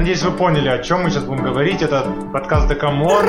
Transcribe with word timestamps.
надеюсь, 0.00 0.22
вы 0.22 0.30
поняли, 0.30 0.68
о 0.70 0.78
чем 0.78 1.02
мы 1.02 1.10
сейчас 1.10 1.24
будем 1.24 1.44
говорить. 1.44 1.82
Это 1.82 2.06
подкаст 2.32 2.68
Декамон. 2.68 3.22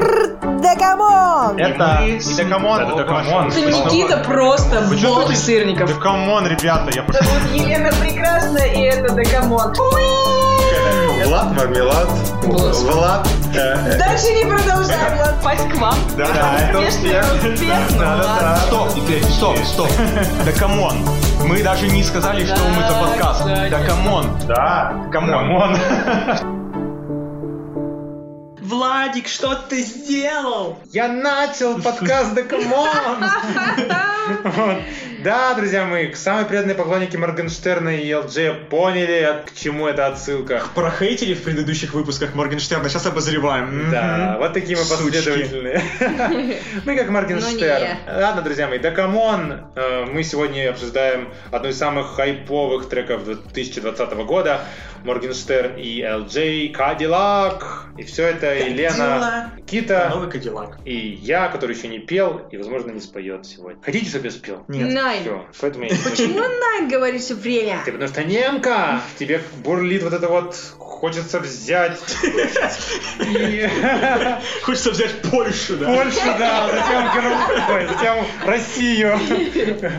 Декамон! 0.61 1.57
Это 1.59 1.99
не 2.03 2.17
Декамон, 2.17 2.79
это 2.79 2.95
Декамон. 2.97 3.47
Это 3.49 3.59
Никита 3.59 4.17
просто 4.25 4.81
бог 5.03 5.35
сырников. 5.35 5.93
Да 5.93 6.05
come 6.05 6.29
on, 6.29 6.47
ребята, 6.47 6.89
я 6.95 7.03
прошу. 7.03 7.23
Зовут 7.25 7.51
Елена 7.51 7.89
Прекрасная, 7.99 8.67
и 8.67 8.83
это 8.83 9.13
"Да 9.13 9.29
come 9.29 9.51
on". 9.51 9.73
Влад 11.25 11.51
Мармелад. 11.57 12.07
Влад. 12.43 13.27
э, 13.53 13.97
Дальше 13.97 14.31
не 14.33 14.45
продолжаем, 14.45 15.19
ладно. 15.19 15.41
Пасть 15.43 15.69
к 15.69 15.75
вам. 15.77 15.95
Да, 16.17 16.27
да, 16.27 16.69
это 16.69 16.79
успех. 16.79 17.25
Да, 17.99 18.17
да, 18.17 18.37
да. 18.39 18.55
Стоп, 18.67 18.93
теперь, 18.95 19.23
стоп, 19.25 19.57
стоп. 19.65 19.89
Да 20.45 20.51
come 20.53 20.83
on. 20.83 21.05
Мы 21.45 21.63
даже 21.63 21.87
не 21.89 22.03
сказали, 22.03 22.45
что 22.45 22.59
мы 22.69 22.81
за 22.87 22.93
подкаст. 22.93 23.43
Да 23.45 23.79
come 23.85 24.08
on. 24.08 24.25
Да, 24.47 24.93
come 25.11 25.48
on. 25.48 25.75
Владик, 28.71 29.27
что 29.27 29.53
ты 29.55 29.81
сделал? 29.81 30.79
Я 30.93 31.09
начал 31.09 31.81
подкаст 31.81 32.33
"Да 32.33 32.56
come 32.56 32.87
on". 32.87 33.17
Да, 35.25 35.53
друзья 35.53 35.85
мои, 35.85 36.11
самые 36.13 36.45
преданные 36.45 36.73
поклонники 36.73 37.15
Моргенштерна 37.17 37.89
и 37.89 38.11
Элджея 38.11 38.69
поняли, 38.69 39.43
к 39.45 39.53
чему 39.53 39.87
эта 39.87 40.07
отсылка. 40.07 40.63
Прохейтили 40.73 41.33
в 41.35 41.43
предыдущих 41.43 41.93
выпусках 41.93 42.33
Моргенштерна, 42.33 42.89
сейчас 42.89 43.05
обозреваем. 43.05 43.91
Да, 43.91 44.37
вот 44.39 44.53
такие 44.53 44.77
мы 44.77 44.85
последовательные. 44.85 45.83
Мы 46.85 46.95
как 46.95 47.09
Моргенштерн. 47.09 47.97
Ну. 48.07 48.21
Ладно, 48.21 48.41
друзья 48.41 48.67
мои, 48.67 48.79
да 48.79 48.89
come 48.91 49.31
on. 49.31 49.61
Э, 49.75 50.05
Мы 50.05 50.23
сегодня 50.23 50.69
обсуждаем 50.71 51.29
одну 51.51 51.69
из 51.69 51.77
самых 51.77 52.15
хайповых 52.15 52.89
треков 52.89 53.25
2020 53.25 54.13
года. 54.25 54.61
Моргенштерн 55.03 55.77
и 55.77 56.01
LJ, 56.01 56.71
Кадиллак. 56.71 57.85
И 57.97 58.03
все 58.03 58.27
это 58.27 58.53
Елена, 58.53 59.51
Кита 59.67 60.09
Новый 60.09 60.29
Кадиллак. 60.29 60.79
и 60.85 60.95
я, 60.95 61.49
который 61.49 61.75
еще 61.75 61.87
не 61.87 61.99
пел 61.99 62.41
и, 62.51 62.57
возможно, 62.57 62.91
не 62.91 63.01
споет 63.01 63.45
сегодня. 63.45 63.81
Хотите, 63.83 64.09
чтобы 64.09 64.25
я 64.25 64.31
спел? 64.31 64.65
Нет. 64.67 64.93
Найн. 64.93 65.23
Все, 65.23 65.45
поэтому 65.59 65.85
я 65.85 65.91
не 65.91 65.97
Почему 65.97 66.39
Найн 66.39 66.87
говорит 66.89 67.21
все 67.21 67.35
время? 67.35 67.81
Ты 67.85 67.91
потому 67.91 68.09
что 68.09 68.23
немка! 68.23 69.01
Тебе 69.19 69.41
бурлит 69.63 70.03
вот 70.03 70.13
это 70.13 70.27
вот, 70.29 70.55
хочется 71.01 71.39
взять. 71.39 71.99
И- 73.19 73.67
Хочется 74.63 74.91
взять 74.91 75.21
Польшу, 75.23 75.77
да? 75.77 75.87
Польшу, 75.87 76.19
да, 76.37 76.67
затем, 76.69 77.89
затем 77.89 78.25
Россию. 78.45 79.19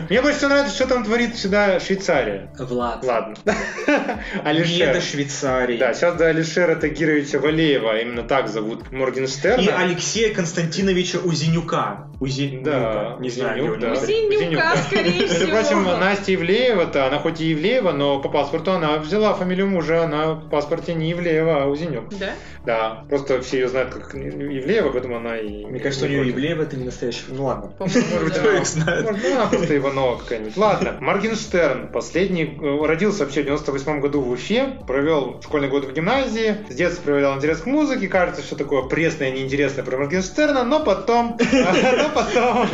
Мне 0.09 0.21
больше 0.21 0.37
всего 0.37 0.49
нравится, 0.51 0.73
что 0.75 0.87
там 0.87 1.03
творит 1.03 1.35
сюда 1.35 1.79
Швейцария. 1.81 2.49
Влад. 2.57 3.03
Ладно. 3.03 3.35
Не 3.45 4.49
Алишер. 4.49 4.93
до 4.93 5.01
Швейцарии. 5.01 5.77
Да, 5.77 5.93
сейчас 5.93 6.15
до 6.15 6.27
Алишера 6.27 6.75
Тагировича 6.75 7.39
Валеева, 7.39 7.99
именно 7.99 8.23
так 8.23 8.47
зовут 8.47 8.83
И 8.91 8.95
Моргенштерна. 8.95 9.77
Алексея 9.79 10.33
Константиновича 10.33 11.19
Узенюка. 11.19 12.07
Узенюка. 12.21 12.71
Да, 12.71 13.17
не 13.19 13.29
знаю, 13.29 13.77
да. 13.77 13.91
Узенюка, 13.91 14.77
скорее 14.87 15.19
Между 15.21 15.35
всего. 15.35 15.51
прочим, 15.51 15.83
Настя 15.83 16.33
Ивлеева-то, 16.35 17.07
она 17.07 17.19
хоть 17.19 17.41
и 17.41 17.51
Ивлеева, 17.53 17.91
но 17.91 18.19
по 18.19 18.29
паспорту 18.29 18.71
она 18.71 18.97
взяла 18.99 19.33
фамилию 19.33 19.67
мужа, 19.67 20.03
она 20.05 20.33
в 20.33 20.49
паспорте 20.49 20.92
не 20.93 21.11
Ивлеева, 21.13 21.63
а 21.63 21.67
Узенюк. 21.67 22.09
Да? 22.17 22.33
Да, 22.65 23.05
просто 23.09 23.41
все 23.41 23.59
ее 23.59 23.67
знают 23.67 23.93
как 23.93 24.15
Ивлеева, 24.15 24.89
поэтому 24.91 25.17
она 25.17 25.37
и... 25.37 25.65
Мне 25.65 25.79
кажется, 25.79 26.05
у 26.05 26.09
нее 26.09 26.29
Ивлеева 26.29 26.63
это 26.63 26.77
не 26.77 26.85
настоящий. 26.85 27.23
Ну 27.29 27.45
ладно. 27.45 27.73
Может 27.79 28.03
кто 28.05 28.51
их 28.51 28.65
знает. 28.65 29.09
Ну, 29.11 29.35
она 29.35 29.47
просто 29.47 29.77
Иванова 29.77 30.17
какая-нибудь. 30.17 30.55
Ладно, 30.57 30.97
Моргенштерн, 30.99 31.89
последний, 31.89 32.57
э, 32.61 32.85
родился 32.85 33.23
вообще 33.23 33.41
в 33.41 33.45
98 33.45 33.99
году 33.99 34.21
в 34.21 34.29
Уфе, 34.31 34.79
провел 34.87 35.41
школьный 35.41 35.69
год 35.69 35.85
в 35.85 35.93
гимназии, 35.93 36.57
с 36.69 36.75
детства 36.75 37.03
проявлял 37.03 37.35
интерес 37.37 37.59
к 37.59 37.65
музыке, 37.65 38.07
кажется, 38.07 38.41
что 38.41 38.55
такое 38.55 38.83
пресное, 38.83 39.31
неинтересное 39.31 39.83
про 39.83 39.97
Моргенштерна, 39.97 40.63
но 40.63 40.79
потом, 40.79 41.37
но 41.51 42.09
потом, 42.13 42.67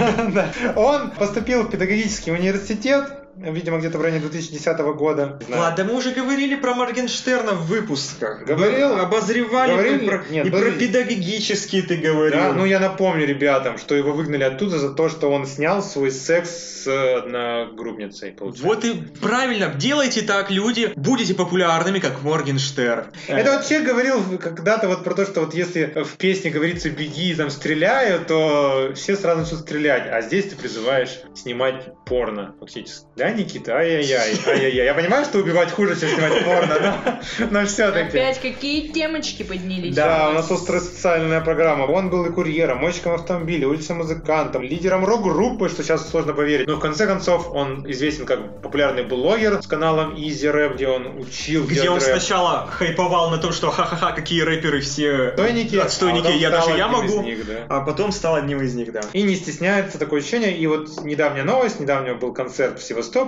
он 0.76 1.12
поступил 1.12 1.64
в 1.64 1.72
педагогический 1.72 2.32
университет, 2.32 3.19
видимо, 3.42 3.78
где-то 3.80 3.98
в 3.98 4.02
районе 4.02 4.22
2010 4.22 4.78
года. 4.80 5.40
Ладно, 5.50 5.84
мы 5.86 5.96
уже 5.96 6.12
говорили 6.12 6.56
про 6.56 6.74
Моргенштерна 6.74 7.54
в 7.54 7.68
выпусках. 7.68 8.46
Говорил? 8.46 8.96
Мы 8.96 9.02
Обозревали 9.02 9.72
Говорили? 9.72 10.06
про, 10.06 10.24
Нет, 10.30 10.46
и 10.46 10.50
про 10.50 10.60
подожди. 10.60 10.88
педагогические 10.88 11.82
ты 11.84 11.98
говорил. 11.98 12.40
Да, 12.40 12.54
ну 12.54 12.66
я 12.66 12.80
напомню 12.80 13.26
ребятам, 13.26 13.78
что 13.78 13.96
его 13.96 14.12
выгнали 14.12 14.44
оттуда 14.44 14.78
за 14.78 14.90
то, 14.92 15.10
что 15.10 15.30
он 15.32 15.46
снял 15.46 15.82
свой 15.82 16.12
секс 16.12 16.50
с 16.84 16.88
одногруппницей, 16.88 18.32
получается. 18.32 18.66
Вот 18.66 18.86
и 18.86 18.94
правильно, 19.22 19.68
делайте 19.76 20.22
так, 20.22 20.52
люди, 20.52 20.92
будете 20.96 21.34
популярными, 21.34 22.00
как 22.00 22.22
Моргенштерн. 22.24 23.06
Это 23.28 23.54
вот 23.54 23.68
человек 23.68 23.88
говорил 23.90 24.38
когда-то 24.38 24.88
вот 24.88 25.04
про 25.04 25.14
то, 25.14 25.26
что 25.26 25.42
вот 25.42 25.54
если 25.54 26.04
в 26.04 26.18
песне 26.18 26.52
говорится 26.52 26.90
«беги» 26.90 27.32
и 27.32 27.36
там 27.36 27.50
«стреляю», 27.50 28.24
то 28.26 28.92
все 28.96 29.16
сразу 29.16 29.42
начнут 29.42 29.62
стрелять, 29.62 30.08
а 30.12 30.22
здесь 30.22 30.46
ты 30.46 30.56
призываешь 30.56 31.20
снимать 31.36 31.90
порно 32.06 32.56
фактически. 32.60 33.06
Да, 33.16 33.29
Никита? 33.32 33.78
Ай-яй-яй, 33.78 34.36
ай-яй-яй. 34.48 34.86
Я 34.86 34.94
понимаю, 34.94 35.26
что 35.26 35.40
убивать 35.40 35.72
хуже, 35.72 36.00
чем 36.00 36.10
снимать 36.10 36.44
порно, 36.44 36.76
но, 36.80 37.50
но 37.52 37.66
все-таки. 37.66 38.18
Опять 38.18 38.42
какие 38.42 38.88
темочки 38.88 39.44
поднялись? 39.44 39.96
Да, 39.96 40.30
у 40.30 40.34
нас 40.34 40.50
острая 40.52 40.82
социальная 40.82 41.42
программа. 41.42 41.84
Он 41.84 42.10
был 42.10 42.26
и 42.26 42.32
курьером, 42.32 42.80
мойщиком 42.80 43.14
автомобиля, 43.14 43.68
уличным 43.68 44.00
музыкантом, 44.00 44.64
лидером 44.64 45.06
рок-группы, 45.06 45.70
что 45.70 45.84
сейчас 45.84 46.10
сложно 46.10 46.34
поверить. 46.34 46.68
Но 46.68 46.76
в 46.76 46.80
конце 46.80 47.06
концов 47.06 47.52
он 47.54 47.90
известен 47.92 48.26
как 48.26 48.62
популярный 48.62 49.04
блогер 49.04 49.62
с 49.62 49.68
каналом 49.68 50.16
Easy 50.16 50.52
Rap, 50.54 50.76
где 50.76 50.88
он 50.88 51.20
учил 51.20 51.66
Где 51.66 51.82
делать 51.82 52.04
он 52.04 52.10
рэп. 52.10 52.20
сначала 52.20 52.68
хайповал 52.68 53.30
на 53.30 53.38
том, 53.38 53.52
что 53.52 53.70
ха-ха-ха, 53.72 54.12
какие 54.12 54.42
рэперы 54.42 54.82
все 54.82 55.30
Отстойники, 55.30 55.76
отстойники, 55.76 56.28
а 56.28 56.32
я 56.32 56.50
даже 56.50 56.72
я 56.72 56.88
могу, 56.88 57.22
них, 57.22 57.46
да. 57.46 57.66
а 57.70 57.82
потом 57.82 58.12
стал 58.12 58.36
одним 58.36 58.62
из 58.62 58.76
них, 58.76 58.92
да. 58.92 59.02
И 59.14 59.22
не 59.22 59.36
стесняется 59.36 59.98
такое 59.98 60.20
ощущение. 60.22 60.56
И 60.58 60.68
вот 60.68 61.04
недавняя 61.04 61.44
новость, 61.44 61.80
недавнего 61.80 62.16
был 62.16 62.34
концерт 62.34 62.80
в 62.80 62.84
Севастополе, 62.84 63.19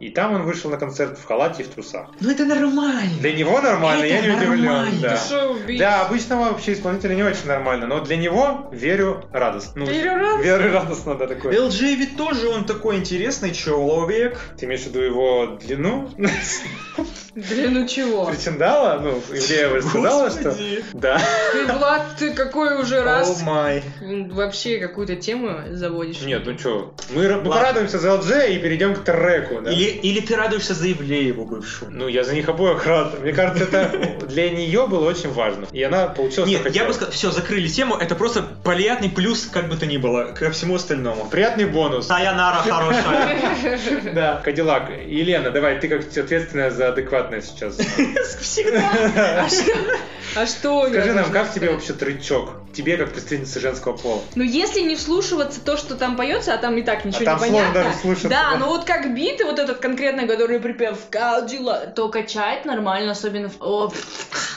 и 0.00 0.10
там 0.10 0.34
он 0.34 0.42
вышел 0.42 0.70
на 0.70 0.76
концерт 0.76 1.18
в 1.18 1.24
халате 1.24 1.62
и 1.62 1.66
в 1.66 1.68
трусах. 1.68 2.08
Ну 2.20 2.30
это 2.30 2.44
нормально. 2.44 3.18
Для 3.20 3.32
него 3.32 3.60
нормально, 3.60 4.04
Это 4.04 4.14
я 4.14 4.20
не 4.22 4.36
удивлен. 4.36 4.64
нормально. 4.64 5.00
Да. 5.00 5.16
Шоу-биз. 5.16 5.76
Для 5.76 6.02
обычного 6.02 6.50
вообще 6.50 6.72
исполнителя 6.72 7.14
не 7.14 7.22
очень 7.22 7.46
нормально, 7.46 7.86
но 7.86 8.00
для 8.00 8.16
него 8.16 8.68
верю 8.72 9.24
радостно. 9.32 9.84
Ну, 9.84 9.90
Верю 9.90 10.14
радостно. 10.18 10.42
Верю 10.42 10.72
радостно, 10.72 11.14
да, 11.14 11.26
такое. 11.26 11.52
LJ 11.58 11.94
ведь 11.96 12.16
тоже 12.16 12.48
он 12.48 12.64
такой 12.64 12.96
интересный 12.96 13.52
человек. 13.52 14.38
Ты 14.58 14.66
имеешь 14.66 14.82
в 14.82 14.86
виду 14.86 15.00
его 15.00 15.58
длину? 15.60 16.10
Длину 17.34 17.86
чего? 17.88 18.26
Причиндала? 18.26 19.00
Ну, 19.00 19.20
Ивлеева 19.36 19.80
же 19.80 19.88
сказала, 19.88 20.30
что... 20.30 20.56
Да. 20.92 21.20
Ты, 21.52 21.72
Влад, 21.72 22.02
ты 22.16 22.32
какой 22.32 22.80
уже 22.80 23.00
О 23.00 23.04
раз 23.04 23.42
май. 23.42 23.82
м, 24.00 24.28
вообще 24.28 24.78
какую-то 24.78 25.16
тему 25.16 25.50
заводишь? 25.70 26.20
Нет, 26.20 26.42
ну 26.46 26.56
что, 26.56 26.94
мы, 27.10 27.28
порадуемся 27.40 27.98
за 27.98 28.10
LG 28.10 28.54
и 28.54 28.58
перейдем 28.58 28.94
к 28.94 29.00
треку, 29.02 29.60
да? 29.60 29.72
Или, 29.72 29.90
или 29.90 30.20
ты 30.20 30.36
радуешься 30.36 30.74
за 30.74 30.92
Ивлееву 30.92 31.44
бывшую? 31.44 31.90
Ну, 31.90 32.06
я 32.06 32.22
за 32.22 32.34
них 32.34 32.48
обоих 32.48 32.86
рад. 32.86 33.20
Мне 33.20 33.32
кажется, 33.32 33.64
это 33.64 34.26
для 34.26 34.50
нее 34.50 34.86
было 34.86 35.08
очень 35.08 35.32
важно. 35.32 35.66
И 35.72 35.82
она 35.82 36.06
получила, 36.06 36.46
Нет, 36.46 36.72
я 36.72 36.84
бы 36.84 36.92
сказал, 36.92 37.12
все, 37.12 37.32
закрыли 37.32 37.66
тему, 37.66 37.96
это 37.96 38.14
просто 38.14 38.44
приятный 38.62 39.10
плюс, 39.10 39.46
как 39.52 39.68
бы 39.68 39.76
то 39.76 39.86
ни 39.86 39.96
было, 39.96 40.26
ко 40.26 40.52
всему 40.52 40.76
остальному. 40.76 41.28
Приятный 41.30 41.64
бонус. 41.64 42.06
Сайонара 42.06 42.62
хорошая. 42.62 43.38
Да, 44.14 44.40
Кадиллак. 44.44 44.90
Елена, 45.06 45.50
давай, 45.50 45.80
ты 45.80 45.88
как 45.88 46.02
ответственная 46.06 46.70
за 46.70 46.88
адекватность 46.90 47.23
сейчас. 47.42 47.76
Всегда. 48.40 49.46
А 50.36 50.46
что? 50.46 50.82
А 50.82 50.88
Скажи 50.88 51.12
нам, 51.12 51.30
как 51.30 51.52
тебе 51.52 51.70
вообще 51.70 51.92
трючок? 51.92 52.50
Тебе, 52.74 52.96
как 52.96 53.12
представительнице 53.12 53.60
женского 53.60 53.96
пола. 53.96 54.20
Ну, 54.34 54.42
если 54.42 54.80
не 54.80 54.96
вслушиваться 54.96 55.60
то, 55.60 55.76
что 55.76 55.94
там 55.94 56.16
поется, 56.16 56.54
а 56.54 56.58
там 56.58 56.76
и 56.76 56.82
так 56.82 57.04
ничего 57.04 57.24
там 57.24 57.36
не 57.36 57.50
понятно. 57.50 57.94
Да, 58.24 58.56
ну 58.58 58.66
вот 58.66 58.84
как 58.84 59.14
биты, 59.14 59.44
вот 59.44 59.58
этот 59.60 59.78
конкретно, 59.78 60.26
который 60.26 60.58
припев 60.58 60.98
Калдила, 61.08 61.92
то 61.94 62.08
качает 62.08 62.64
нормально, 62.64 63.12
особенно 63.12 63.48
в, 63.48 63.92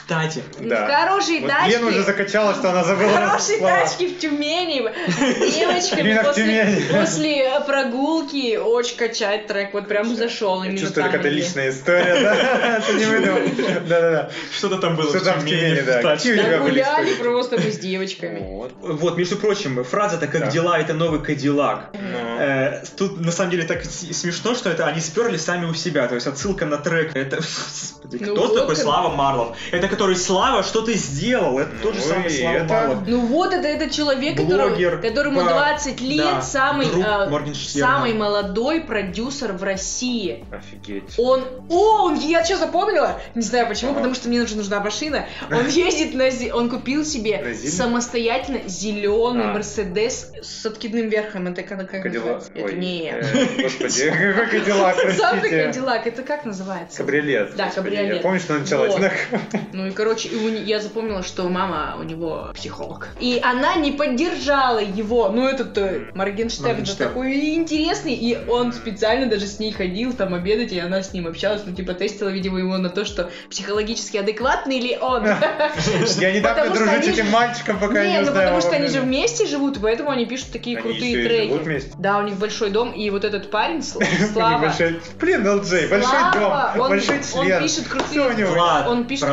Кстати, 0.07 0.41
в 0.57 0.65
Да. 0.69 0.87
хорошей 0.87 1.41
Вот 1.41 1.49
тачке. 1.49 1.71
Лена 1.77 1.87
уже 1.87 2.01
закачала, 2.03 2.53
что 2.53 2.69
она 2.69 2.83
в 2.83 2.87
забыла 2.87 3.11
хорошей 3.11 3.57
слова. 3.57 3.79
тачке 3.79 4.07
в 4.07 4.19
Тюмени 4.19 4.89
с 5.09 5.53
девочками 5.53 6.13
в 6.13 6.23
после, 6.23 6.43
Тюмени. 6.43 6.81
после 7.01 7.43
э, 7.43 7.61
прогулки 7.65 8.55
очень 8.55 8.95
качает 8.95 9.47
трек, 9.47 9.73
вот 9.73 9.89
прям 9.89 10.15
зашел 10.15 10.63
Я 10.63 10.69
именно 10.69 10.79
чувствую, 10.79 11.03
там, 11.03 11.11
как 11.11 11.19
это 11.19 11.29
где- 11.29 11.37
личная 11.41 11.69
история, 11.71 12.21
да? 12.21 12.81
Ты 12.87 12.93
не 12.93 13.03
выдумал. 13.05 13.39
Да-да-да. 13.85 14.29
что-то 14.55 14.77
там 14.77 14.95
было 14.95 15.09
Что 15.09 15.25
там 15.25 15.39
в 15.41 15.45
Тюмени, 15.45 15.81
да? 15.81 16.01
Да, 16.01 16.57
гуляли 16.59 17.13
просто 17.15 17.57
мы 17.57 17.69
с 17.69 17.77
девочками. 17.77 18.39
Вот. 18.81 19.17
Между 19.17 19.35
прочим, 19.35 19.83
фраза-то 19.83 20.27
«как 20.27 20.39
Да. 20.45 20.51
дела»— 20.51 20.79
это 20.79 20.93
новый 20.93 21.19
Кадиллак. 21.21 21.89
Ну. 21.93 22.37
Э, 22.39 22.81
Тут 22.95 23.19
на 23.19 23.33
самом 23.33 23.51
деле 23.51 23.63
так 23.63 23.83
смешно, 23.83 24.55
что 24.55 24.69
это 24.69 24.85
они 24.87 25.01
сперли 25.01 25.35
сами 25.35 25.65
у 25.65 25.73
себя. 25.73 26.07
То 26.07 26.15
есть 26.15 26.27
отсылка 26.27 26.65
на 26.65 26.77
трек. 26.77 27.13
Это 27.13 27.39
Ну 28.09 28.35
кто 28.35 28.47
такой 28.59 28.75
как- 28.75 28.83
Слава 28.83 29.13
Марлов? 29.13 29.57
Это 29.71 29.87
который 29.97 30.15
Слава, 30.15 30.63
что 30.63 30.81
ты 30.81 30.93
сделал? 30.93 31.59
Это 31.59 31.71
Ну 31.81 31.83
тот 31.83 31.95
же 31.95 32.01
самый 32.01 32.27
и 32.33 32.41
Слава 32.41 32.55
это-. 32.57 33.03
Ну 33.07 33.19
вот 33.25 33.53
это, 33.53 33.67
это 33.67 33.89
человек, 33.89 34.37
который, 34.37 34.69
Блогер, 34.69 35.01
которому 35.01 35.41
по- 35.41 35.49
20 35.49 36.01
лет, 36.01 36.17
да, 36.25 36.41
самый, 36.41 36.87
друг 36.87 37.03
а, 37.05 37.27
Моргенштерна. 37.29 37.87
самый 37.87 38.13
молодой 38.13 38.81
продюсер 38.81 39.53
в 39.53 39.63
России. 39.63 40.45
Офигеть. 40.51 41.15
Он, 41.17 41.43
о, 41.69 42.05
он, 42.05 42.15
я 42.19 42.43
что 42.45 42.57
запомнила? 42.57 43.19
Не 43.35 43.41
знаю 43.41 43.67
почему, 43.67 43.91
Ага. 43.91 43.99
потому 43.99 44.15
что 44.15 44.29
мне 44.29 44.39
нужна, 44.41 44.57
нужна 44.57 44.79
машина. 44.79 45.25
Он 45.51 45.67
ездит 45.69 46.13
на, 46.13 46.55
он 46.55 46.69
купил 46.69 47.03
себе 47.05 47.39
На 47.43 47.53
Зиле? 47.53 47.71
самостоятельно 47.71 48.59
зеленый 48.67 49.45
А. 49.45 49.53
Мерседес 49.53 50.31
с 50.41 50.65
откидным 50.65 51.09
верхом. 51.09 51.47
Это 51.47 51.63
как, 51.63 51.89
как 51.89 52.03
Кадиллак. 52.03 52.43
Это 52.53 52.73
не. 52.75 53.09
э, 53.11 53.61
Господи, 53.63 54.09
какой 54.35 55.49
Кадиллак, 55.49 56.07
это 56.07 56.21
как 56.23 56.45
называется? 56.45 56.97
Кабриолет. 56.97 57.55
Да, 57.55 57.69
кабриолет. 57.69 58.15
Я 58.17 58.21
помню, 58.21 58.39
что 58.39 58.53
началось. 58.57 58.91
Вот. 58.91 59.01
так. 59.01 59.13
Ну 59.73 59.86
и, 59.87 59.91
короче, 59.91 60.29
и 60.29 60.35
у 60.35 60.49
не- 60.49 60.61
я 60.63 60.79
запомнила, 60.79 61.23
что 61.23 61.43
мама 61.49 61.95
у 61.99 62.03
него 62.03 62.51
психолог. 62.55 63.09
И 63.19 63.39
она 63.43 63.75
не 63.75 63.91
поддержала 63.91 64.79
его. 64.79 65.29
Ну, 65.29 65.47
этот 65.47 65.77
э, 65.77 66.11
Моргенштерн, 66.13 66.67
же 66.67 66.73
Моргенштерн. 66.73 67.09
такой 67.09 67.55
интересный. 67.55 68.13
И 68.13 68.37
он 68.49 68.73
специально 68.73 69.27
даже 69.27 69.47
с 69.47 69.59
ней 69.59 69.71
ходил 69.71 70.13
там 70.13 70.33
обедать, 70.33 70.71
и 70.71 70.79
она 70.79 71.01
с 71.03 71.13
ним 71.13 71.27
общалась. 71.27 71.61
Ну, 71.65 71.73
типа, 71.75 71.93
тестила, 71.93 72.29
видимо, 72.29 72.59
его 72.59 72.77
на 72.77 72.89
то, 72.89 73.05
что 73.05 73.29
психологически 73.49 74.17
адекватный 74.17 74.79
ли 74.79 74.97
он. 74.99 75.23
Я 76.19 76.31
не 76.31 76.39
дам 76.39 76.55
Потому 76.55 76.75
что 76.75 76.85
дружить 76.85 77.03
с 77.03 77.07
они 77.07 77.13
этим 77.13 77.25
же- 77.25 77.31
мальчиком, 77.31 77.79
пока 77.79 78.03
Не, 78.03 78.11
не 78.13 78.19
ну 78.21 78.27
потому 78.33 78.61
что 78.61 78.71
они 78.75 78.87
же 78.87 79.01
вместе 79.01 79.45
живут, 79.45 79.77
поэтому 79.81 80.09
они 80.09 80.25
пишут 80.25 80.51
такие 80.51 80.77
крутые 80.77 81.25
треки. 81.27 81.47
живут 81.49 81.63
вместе? 81.63 81.91
Да, 81.99 82.17
у 82.19 82.23
них 82.23 82.35
большой 82.35 82.69
дом, 82.69 82.91
и 82.91 83.09
вот 83.09 83.23
этот 83.23 83.49
парень, 83.51 83.81
Слава, 84.33 84.59
большой- 84.61 84.99
Блин, 85.19 85.47
ЛД, 85.47 85.89
большой 85.89 86.19
дом, 86.33 86.53
он- 86.79 86.89
большой 86.89 87.17
он 87.17 87.23
член. 87.45 87.61
пишет 87.63 87.87
крутые- 87.87 88.87
он 88.87 89.05
пишет 89.05 89.23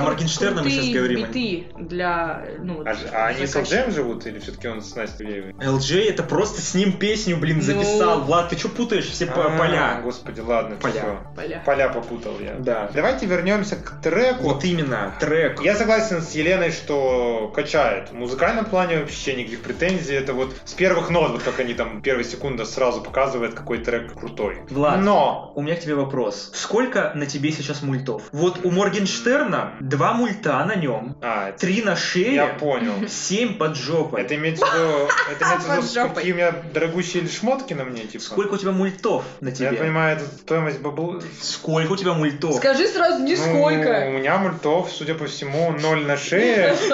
Моргенштерна 0.50 0.62
мы 0.62 0.70
сейчас 0.70 0.88
говорим. 0.94 1.26
биты 1.26 1.67
для, 1.79 2.44
ну, 2.61 2.75
вот, 2.79 2.87
А, 2.87 2.96
а 3.12 3.26
они 3.29 3.46
с 3.46 3.52
заказчиков. 3.52 3.88
ЛД 3.88 3.94
живут 3.94 4.26
или 4.26 4.38
все-таки 4.38 4.69
он 4.69 4.82
с 4.82 4.94
Настей 4.94 5.25
Ивлеевой? 5.26 5.52
LJ 5.52 6.11
это 6.11 6.23
просто 6.23 6.61
с 6.61 6.75
ним 6.75 6.93
песню, 6.99 7.37
блин, 7.37 7.62
записал. 7.62 8.19
Ну. 8.20 8.25
Влад, 8.25 8.50
ты 8.50 8.56
что 8.58 8.69
путаешь 8.69 9.06
все 9.06 9.26
А, 9.26 9.56
поля? 9.58 10.00
Господи, 10.02 10.41
ладно, 10.41 10.76
Поля. 10.76 11.20
Поля. 11.37 11.62
Поля 11.64 11.88
попутал 11.88 12.35
я. 12.41 12.55
Да. 12.55 12.91
Давайте 12.94 13.26
вернемся 13.26 13.76
к 13.76 14.00
треку. 14.02 14.44
Вот 14.44 14.64
именно, 14.64 15.14
трек. 15.20 15.62
Я 15.62 15.75
согласен 15.76 16.20
с 16.23 16.32
Еленой, 16.32 16.70
что 16.73 17.52
качает. 17.55 18.11
В 18.11 18.14
музыкальном 18.14 18.64
плане 18.64 18.99
вообще 19.00 19.35
никаких 19.35 19.61
претензий. 19.62 20.14
Это 20.14 20.32
вот 20.32 20.55
с 20.64 20.73
первых 20.75 21.11
нот, 21.11 21.32
вот 21.32 21.43
как 21.43 21.61
они 21.61 21.75
там 21.75 22.02
первая 22.02 22.25
секунда 22.25 22.64
сразу 22.64 23.00
показывают, 23.00 23.55
какой 23.55 23.79
трек 23.79 24.14
крутой. 24.14 24.58
Влад. 24.70 25.00
Но 25.00 25.52
У 25.55 25.62
меня 25.62 25.76
к 25.76 25.81
тебе 25.81 25.94
вопрос. 25.94 26.50
Сколько 26.55 27.12
на 27.14 27.26
тебе 27.26 27.50
сейчас 27.52 27.82
мультов? 27.82 28.23
Вот 28.32 28.61
у 28.64 28.70
Моргенштерна 28.70 29.75
два 29.81 30.12
мульта 30.14 30.33
на 30.42 30.75
нем, 30.76 31.16
А, 31.20 31.50
это- 31.50 31.58
три 31.60 31.82
на 31.82 31.96
шее, 31.96 32.34
я 32.34 32.46
понял. 32.46 32.94
семь 33.08 33.54
под 33.56 33.76
жопой. 33.76 34.22
Это 34.22 34.34
имеется 34.34 34.64
в 34.66 34.75
виду, 34.75 35.08
это 35.31 35.44
имеется 35.44 36.00
в 36.00 36.04
виду, 36.04 36.14
какие 36.14 36.32
у 36.32 36.36
меня 36.36 36.52
дорогущие 36.72 37.26
шмотки 37.28 37.75
на 37.75 37.84
мне, 37.84 38.04
типа. 38.04 38.25
Сколько 38.25 38.54
у 38.54 38.58
тебя 38.58 38.72
мультов 38.72 39.25
на 39.40 39.48
Я 39.48 39.54
тебе? 39.54 39.72
понимаю, 39.72 40.16
это 40.16 40.26
стоимость 40.26 40.81
бабл... 40.81 41.22
Сколько 41.40 41.92
у 41.92 41.96
тебя 41.96 42.14
мультов? 42.14 42.56
Скажи 42.56 42.86
сразу 42.88 43.19
Ну, 43.19 43.25
нисколько. 43.26 44.06
у 44.08 44.12
меня 44.12 44.36
мультов, 44.38 44.90
судя 44.92 45.14
по 45.14 45.26
всему, 45.26 45.72
ноль 45.72 46.04
на 46.04 46.16
шее. 46.16 46.75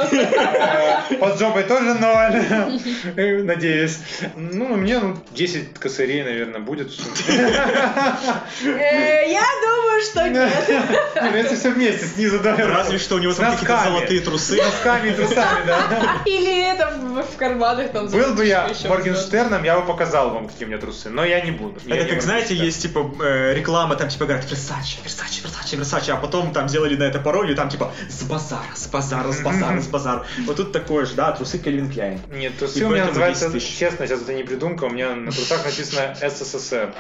Э, 1.11 1.15
Под 1.17 1.39
жопой 1.39 1.65
тоже 1.65 1.95
ноль. 1.95 2.41
Э, 3.17 3.43
Надеюсь. 3.43 3.99
Ну, 4.37 4.77
мне 4.77 4.99
ну, 4.99 5.17
10 5.33 5.75
косарей, 5.79 6.23
наверное, 6.23 6.61
будет. 6.61 6.91
Э, 7.29 9.31
Я 9.31 9.43
думаю, 9.63 10.03
что 10.03 10.29
нет. 10.29 10.51
Ну, 11.21 11.37
Если 11.37 11.57
все 11.57 11.71
вместе, 11.71 12.07
снизу 12.07 12.41
до 12.41 12.57
Разве 12.57 12.99
что 12.99 13.19
него 13.21 13.33
С 13.33 13.37
там 13.37 13.53
какие-то 13.53 13.85
золотые 13.85 14.21
трусы. 14.21 14.57
Носками 14.57 15.09
и 15.09 15.13
трусами, 15.13 15.67
да. 15.67 16.23
Или 16.27 16.73
это 16.73 16.89
в, 16.91 17.37
карманах 17.37 17.91
там. 17.93 18.09
Был 18.09 18.35
бы 18.35 18.47
я 18.47 18.71
Моргенштерном, 18.89 19.65
я 19.65 19.79
бы 19.79 19.87
показал 19.87 20.31
вам, 20.31 20.49
какие 20.49 20.65
у 20.65 20.69
меня 20.69 20.79
трусы. 20.79 21.11
Но 21.11 21.25
я 21.25 21.41
не 21.41 21.51
буду. 21.51 21.81
Это 21.87 22.07
как, 22.07 22.23
знаете, 22.23 22.55
есть 22.55 22.83
типа 22.83 23.11
э, 23.23 23.55
реклама, 23.55 23.97
там 23.97 24.09
типа 24.09 24.27
говорят 24.27 24.45
Versace, 24.45 25.03
Versace, 25.05 25.45
Versace, 25.45 25.81
Versace, 25.81 26.11
а 26.13 26.17
потом 26.17 26.53
там 26.53 26.69
сделали 26.69 26.97
на 26.97 27.05
это 27.05 27.19
пароль, 27.19 27.51
и 27.51 27.55
там 27.55 27.69
типа 27.69 27.93
с 28.09 28.23
базара, 28.23 28.75
с 28.75 28.87
базара, 28.87 29.33
с 29.33 29.41
базара, 29.41 29.81
с 29.81 29.87
базара. 29.87 30.27
Вот 30.47 30.57
тут 30.57 30.73
такое 30.73 31.07
же, 31.07 31.15
да, 31.15 31.33
трусы 31.33 31.59
Кельвин 31.59 31.91
Кляйн. 31.91 32.21
Нет, 32.31 32.59
трусы 32.59 32.85
у 32.85 32.91
меня 32.91 33.07
называются, 33.07 33.51
10 33.51 33.61
тысяч. 33.61 33.79
честно, 33.79 34.07
сейчас 34.07 34.23
это 34.23 34.35
не 34.35 34.43
придумка, 34.43 34.85
у 34.85 34.91
меня 34.91 35.15
на 35.15 35.31
трусах 35.31 35.65
написано 35.65 36.15
СССР. 36.21 36.95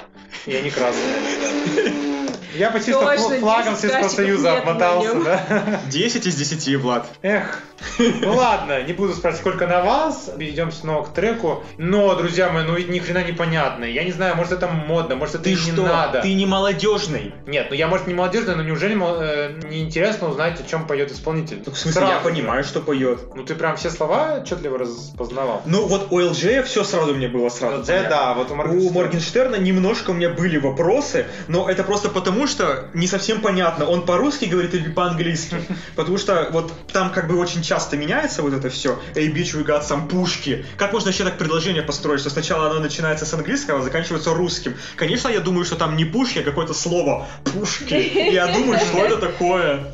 И 0.46 0.54
они 0.54 0.70
красные. 0.70 2.20
Я 2.54 2.70
почти 2.70 2.92
что 2.92 3.00
флагом 3.40 3.74
10 3.74 3.80
Советского 3.80 4.08
Союза 4.08 4.58
обмотался, 4.58 5.14
да? 5.20 5.80
10 5.88 6.26
из 6.26 6.34
10, 6.34 6.76
Влад. 6.76 7.06
Эх, 7.22 7.62
ну 7.98 8.34
ладно, 8.34 8.82
не 8.82 8.92
буду 8.92 9.12
спрашивать, 9.14 9.40
сколько 9.40 9.66
на 9.66 9.82
вас. 9.82 10.30
Перейдем 10.38 10.72
снова 10.72 11.04
к 11.04 11.14
треку. 11.14 11.62
Но, 11.78 12.14
друзья 12.14 12.50
мои, 12.50 12.64
ну 12.64 12.76
ни 12.76 12.98
хрена 12.98 13.22
непонятно. 13.24 13.84
Я 13.84 14.04
не 14.04 14.12
знаю, 14.12 14.36
может 14.36 14.52
это 14.52 14.66
модно, 14.68 15.16
может 15.16 15.36
это 15.36 15.44
Ты 15.44 15.52
и 15.52 15.56
что? 15.56 15.70
не 15.72 15.88
надо. 15.88 16.20
Ты 16.20 16.34
не 16.34 16.46
молодежный. 16.46 17.34
Нет, 17.46 17.68
ну 17.70 17.76
я, 17.76 17.88
может, 17.88 18.06
не 18.06 18.14
молодежный, 18.14 18.56
но 18.56 18.62
неужели 18.62 18.96
э, 19.00 19.60
не 19.68 19.80
интересно 19.80 20.28
узнать, 20.28 20.60
о 20.60 20.64
чем 20.64 20.86
поет 20.86 21.10
исполнитель? 21.12 21.62
Ну, 21.64 21.72
в 21.72 21.78
смысле, 21.78 22.02
я 22.02 22.08
Сразу 22.08 22.28
же. 22.28 22.30
понимаю, 22.34 22.64
что 22.64 22.80
поет. 22.80 23.34
Ну 23.34 23.44
ты 23.44 23.54
прям 23.54 23.76
все 23.76 23.90
слова 23.90 24.40
отчетливо 24.40 24.78
распознавал. 24.78 25.62
Ну 25.64 25.86
вот 25.86 26.08
у 26.10 26.20
LJ 26.20 26.64
все 26.64 26.84
сразу 26.84 27.14
мне 27.14 27.28
было 27.28 27.48
сразу. 27.48 27.78
Вот 27.78 27.86
понятно. 27.86 28.08
да, 28.10 28.34
вот 28.34 28.50
у 28.50 28.54
У 28.54 28.56
Моргенштерна. 28.56 28.92
Моргенштерна 28.92 29.56
немножко 29.56 30.10
у 30.10 30.14
меня 30.14 30.28
были 30.30 30.58
вопросы, 30.58 31.26
но 31.48 31.68
это 31.68 31.82
просто 31.84 32.08
потому, 32.08 32.39
что 32.46 32.88
не 32.94 33.06
совсем 33.06 33.40
понятно, 33.40 33.86
он 33.86 34.04
по-русски 34.04 34.46
говорит 34.46 34.74
или 34.74 34.90
по-английски. 34.90 35.56
Потому 35.96 36.18
что 36.18 36.48
вот 36.52 36.72
там 36.92 37.10
как 37.10 37.28
бы 37.28 37.38
очень 37.38 37.62
часто 37.62 37.96
меняется 37.96 38.42
вот 38.42 38.52
это 38.52 38.70
все. 38.70 38.98
Эй, 39.14 39.28
bitch, 39.28 39.56
we 39.56 39.64
got 39.64 39.82
some 39.88 40.08
пушки. 40.08 40.64
Как 40.76 40.92
можно 40.92 41.08
вообще 41.08 41.24
так 41.24 41.38
предложение 41.38 41.82
построить, 41.82 42.20
что 42.20 42.30
сначала 42.30 42.70
оно 42.70 42.80
начинается 42.80 43.26
с 43.26 43.34
английского, 43.34 43.80
а 43.80 43.82
заканчивается 43.82 44.34
русским? 44.34 44.74
Конечно, 44.96 45.28
я 45.28 45.40
думаю, 45.40 45.64
что 45.64 45.76
там 45.76 45.96
не 45.96 46.04
пушки, 46.04 46.38
а 46.38 46.42
какое-то 46.42 46.74
слово 46.74 47.26
пушки. 47.44 47.94
И 47.94 48.32
я 48.32 48.46
думаю, 48.48 48.78
что 48.78 49.04
это 49.04 49.16
такое. 49.18 49.84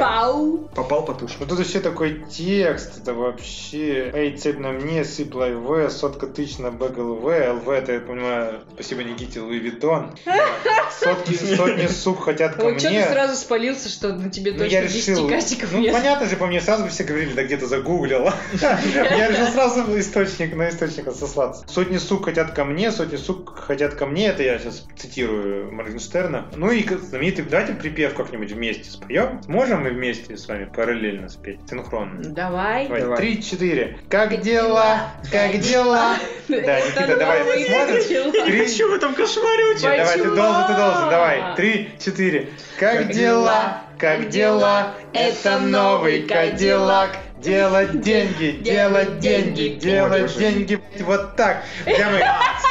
Пау. 0.00 0.68
Попал 0.74 1.04
по 1.04 1.14
тушке. 1.14 1.38
Ну 1.40 1.46
тут 1.46 1.58
вообще 1.58 1.80
такой 1.80 2.24
текст, 2.30 2.98
это 3.00 3.14
вообще 3.14 4.10
Эй, 4.14 4.36
цепь 4.36 4.58
на 4.58 4.70
мне, 4.70 5.04
сыпла 5.04 5.46
В, 5.46 5.90
сотка 5.90 6.26
тысяч 6.26 6.58
на 6.58 6.70
БГЛВ, 6.70 7.24
ЛВ, 7.24 7.68
это, 7.68 7.92
я 7.92 8.00
понимаю, 8.00 8.60
спасибо 8.74 9.02
Никите 9.02 9.40
Луи 9.40 9.58
Виттон. 9.58 10.16
Сотки, 11.00 11.34
сотни 11.34 11.86
сук 11.88 12.24
хотят 12.24 12.54
ко 12.56 12.64
Вот 12.64 12.78
что 12.80 12.88
ты 12.88 12.94
мне. 12.94 13.06
сразу 13.06 13.34
спалился, 13.36 13.88
что 13.88 14.12
на 14.12 14.30
тебе 14.30 14.52
Ну, 14.52 14.58
точно 14.58 14.74
я 14.74 14.82
10 14.82 15.08
решил, 15.08 15.28
кастиков 15.28 15.72
ну 15.72 15.80
нет. 15.80 15.92
понятно 15.92 16.26
же, 16.26 16.36
по 16.36 16.46
мне 16.46 16.60
сразу 16.60 16.84
бы 16.84 16.90
все 16.90 17.04
говорили, 17.04 17.32
да 17.32 17.44
где-то 17.44 17.66
загуглил. 17.66 18.28
Я 18.60 19.28
решил 19.28 19.46
сразу 19.48 19.84
на 19.84 19.98
источник, 20.00 20.54
на 20.54 20.68
источник 20.68 21.04
сослаться. 21.12 21.64
Сотни 21.68 21.98
сук 21.98 22.24
хотят 22.26 22.52
ко 22.52 22.64
мне, 22.64 22.92
сотни 22.92 23.16
сук 23.16 23.58
хотят 23.58 23.94
ко 23.94 24.06
мне, 24.06 24.28
это 24.28 24.42
я 24.42 24.58
сейчас 24.58 24.86
цитирую 24.96 25.72
Моргенштерна. 25.72 26.46
Ну 26.56 26.70
и 26.70 26.86
знаменитый, 26.88 27.44
давайте 27.44 27.72
припев 27.74 28.14
как-нибудь 28.14 28.52
вместе 28.52 28.90
споем. 28.90 29.42
Сможем 29.44 29.82
мы 29.82 29.90
вместе 29.90 30.36
с 30.36 30.46
вами 30.48 30.64
параллельно 30.64 31.28
спеть, 31.28 31.60
синхронно? 31.68 32.22
Давай. 32.22 32.86
Давай, 32.86 33.00
Давай. 33.02 33.18
три-четыре. 33.18 33.98
Как 34.08 34.40
дела? 34.40 35.10
Как 35.30 35.58
дела? 35.60 36.16
Да, 36.48 36.56
Никита, 36.80 37.16
давай, 37.18 37.44
начал. 37.44 38.32
Три, 38.32 38.58
Ты 38.64 38.68
что 38.68 38.88
в 38.88 38.94
этом 38.94 39.14
кошмаре 39.14 39.74
нет, 39.74 39.82
давай, 39.82 40.18
ты 40.18 40.24
должен, 40.24 40.66
ты 40.66 40.74
должен, 40.74 41.10
давай. 41.10 41.56
Три, 41.56 41.77
четыре. 41.98 42.48
Как 42.78 43.10
дела? 43.10 43.82
Как 43.98 44.28
дела? 44.28 44.94
Это 45.12 45.58
новый 45.58 46.22
Кадиллак. 46.22 47.16
Делать 47.38 48.00
деньги, 48.00 48.60
делать 48.62 49.20
деньги, 49.20 49.78
делать 49.80 50.36
деньги. 50.36 50.80
Вот 51.00 51.36
так. 51.36 51.62
Мои, 51.86 51.94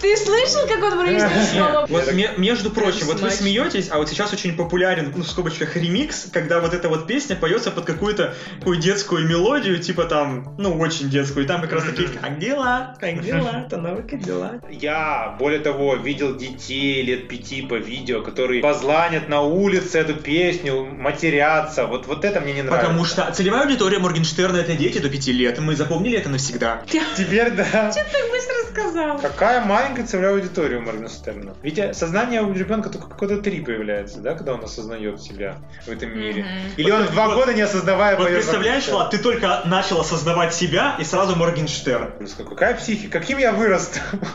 Ты 0.00 0.16
слышал, 0.16 0.66
как 0.68 0.82
он 0.82 0.98
произнес 0.98 1.50
слово? 1.52 1.86
Вот 1.88 2.12
ме- 2.12 2.30
между 2.36 2.70
прочим, 2.70 3.06
вот 3.06 3.20
вы 3.20 3.30
смеетесь, 3.30 3.88
а 3.90 3.98
вот 3.98 4.08
сейчас 4.08 4.32
очень 4.32 4.56
популярен, 4.56 5.12
ну, 5.14 5.22
в 5.22 5.26
скобочках, 5.28 5.76
ремикс, 5.76 6.26
когда 6.32 6.60
вот 6.60 6.74
эта 6.74 6.88
вот 6.88 7.06
песня 7.06 7.36
поется 7.36 7.70
под 7.70 7.84
какую-то 7.84 8.34
такую 8.58 8.78
детскую 8.78 9.26
мелодию, 9.26 9.78
типа 9.78 10.04
там, 10.04 10.54
ну, 10.58 10.78
очень 10.78 11.10
детскую, 11.10 11.44
и 11.44 11.48
там 11.48 11.60
как 11.62 11.72
раз 11.72 11.84
такие, 11.84 12.08
как 12.08 12.38
дела, 12.38 12.94
как 13.00 13.22
дела, 13.22 13.64
это 13.66 13.76
новый 13.76 14.02
дела. 14.02 14.60
Я, 14.70 15.36
более 15.38 15.60
того, 15.60 15.94
видел 15.96 16.36
детей 16.36 17.02
лет 17.02 17.28
пяти 17.28 17.62
по 17.62 17.74
видео, 17.74 18.22
которые 18.22 18.62
позланят 18.62 19.28
на 19.28 19.40
улице 19.42 19.98
эту 19.98 20.14
песню, 20.14 20.84
матерятся. 20.84 21.86
Вот, 21.86 22.06
вот 22.06 22.24
это 22.24 22.40
мне 22.40 22.52
не 22.54 22.62
нравится. 22.62 22.86
Потому 22.86 23.04
что 23.04 23.30
целевая 23.32 23.62
аудитория 23.62 23.98
Моргенштерна 23.98 24.58
это 24.58 24.74
дети 24.74 24.98
до 24.98 25.08
пяти 25.08 25.32
лет, 25.32 25.58
и 25.58 25.60
мы 25.60 25.76
запомнили 25.76 26.18
это 26.18 26.28
навсегда. 26.28 26.82
Теперь 27.16 27.50
да. 27.50 27.64
Так 27.92 28.30
быстро 28.30 28.35
сказал. 28.76 29.18
Какая 29.18 29.64
маленькая 29.64 30.06
целевая 30.06 30.34
аудитория 30.34 30.76
у 30.76 30.80
Моргенштерна. 30.82 31.54
Ведь 31.62 31.78
э, 31.78 31.94
сознание 31.94 32.42
у 32.42 32.52
ребенка 32.52 32.90
только 32.90 33.08
какое-то 33.08 33.38
три 33.42 33.60
появляется, 33.60 34.20
да, 34.20 34.34
когда 34.34 34.54
он 34.54 34.64
осознает 34.64 35.20
себя 35.20 35.56
в 35.86 35.88
этом 35.90 36.18
мире. 36.18 36.42
Мгм. 36.44 36.72
Или 36.76 36.90
он 36.90 37.04
в 37.04 37.12
два 37.12 37.28
Вот- 37.28 37.36
года 37.36 37.54
не 37.54 37.62
осознавая 37.62 38.16
Вот 38.16 38.28
представляешь. 38.28 38.88
Влад, 38.88 39.10
ты 39.10 39.18
только 39.18 39.62
начал 39.64 40.00
осознавать 40.00 40.54
себя, 40.54 40.96
и 40.98 41.04
сразу 41.04 41.36
Моргенштерн. 41.36 42.12
Какая 42.48 42.74
психика? 42.74 43.18
Каким 43.18 43.38
я 43.38 43.52
вырос? 43.52 43.92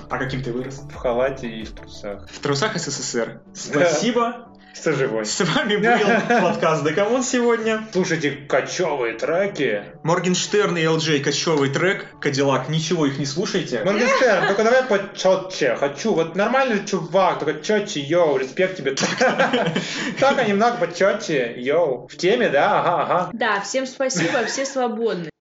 А 0.10 0.18
каким 0.18 0.44
ты 0.44 0.52
вырос? 0.52 0.82
В 0.92 0.96
халате 0.96 1.48
и 1.48 1.64
в 1.64 1.72
трусах. 1.72 2.28
В 2.30 2.40
трусах 2.40 2.78
СССР. 2.78 3.42
Спасибо. 3.54 4.48
Что 4.74 4.94
живой? 4.94 5.26
С 5.26 5.40
вами 5.42 5.76
был 5.76 6.42
подкаст 6.42 6.84
"Да 6.86 6.97
come 6.97 7.12
on" 7.12 7.24
сегодня. 7.24 7.84
Слушайте 7.92 8.32
качёвые 8.32 9.14
треки. 9.14 9.84
Моргенштерн 10.04 10.78
и 10.78 10.84
Элджей, 10.84 11.20
качёвый 11.20 11.70
трек, 11.70 12.08
Cadillac, 12.22 12.70
ничего 12.70 13.06
их 13.06 13.20
не 13.20 13.26
слушайте. 13.26 13.84
Моргенштерн, 13.84 14.48
только 14.48 14.64
давай 14.64 14.84
почетче. 14.84 15.76
Хочу. 15.76 16.14
Вот 16.14 16.36
нормальный 16.36 16.86
чувак, 16.86 17.40
только 17.40 17.62
четче, 17.62 18.00
yo, 18.00 18.38
респект 18.38 18.78
тебе. 18.78 18.96
Только 20.20 20.46
немного 20.46 20.78
почетче, 20.78 21.54
yo. 21.58 22.08
В 22.08 22.16
теме, 22.16 22.50
да? 22.50 22.80
Ага, 22.80 23.04
ага. 23.04 23.30
Да, 23.34 23.62
всем 23.62 23.86
спасибо, 23.86 24.46
все 24.46 24.66
свободны. 24.66 25.32